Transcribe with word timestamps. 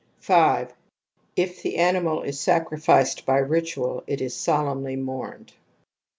\ 0.09 0.19
5. 0.19 0.73
If 1.35 1.61
the 1.61 1.77
animal 1.77 2.23
is 2.23 2.39
sacrificed 2.39 3.23
by 3.23 3.37
ritual, 3.37 4.03
it 4.07 4.19
is 4.19 4.33
solemnly 4.35 4.95
mourned. 4.95 5.53